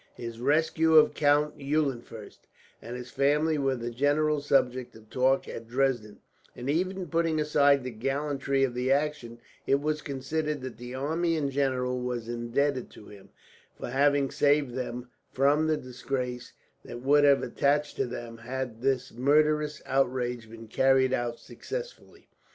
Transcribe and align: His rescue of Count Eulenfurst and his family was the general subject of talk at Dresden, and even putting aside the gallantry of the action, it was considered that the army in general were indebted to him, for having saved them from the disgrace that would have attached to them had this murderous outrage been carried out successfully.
His 0.15 0.39
rescue 0.39 0.95
of 0.95 1.13
Count 1.13 1.59
Eulenfurst 1.59 2.47
and 2.81 2.95
his 2.95 3.11
family 3.11 3.59
was 3.59 3.77
the 3.77 3.91
general 3.91 4.41
subject 4.41 4.95
of 4.95 5.11
talk 5.11 5.47
at 5.47 5.67
Dresden, 5.67 6.17
and 6.55 6.67
even 6.71 7.05
putting 7.05 7.39
aside 7.39 7.83
the 7.83 7.91
gallantry 7.91 8.63
of 8.63 8.73
the 8.73 8.91
action, 8.91 9.37
it 9.67 9.79
was 9.79 10.01
considered 10.01 10.61
that 10.61 10.79
the 10.79 10.95
army 10.95 11.35
in 11.35 11.51
general 11.51 12.01
were 12.01 12.15
indebted 12.17 12.89
to 12.89 13.09
him, 13.09 13.29
for 13.77 13.91
having 13.91 14.31
saved 14.31 14.73
them 14.73 15.07
from 15.31 15.67
the 15.67 15.77
disgrace 15.77 16.53
that 16.83 17.03
would 17.03 17.23
have 17.23 17.43
attached 17.43 17.95
to 17.97 18.07
them 18.07 18.39
had 18.39 18.81
this 18.81 19.11
murderous 19.13 19.83
outrage 19.85 20.49
been 20.49 20.67
carried 20.67 21.13
out 21.13 21.37
successfully. 21.37 22.27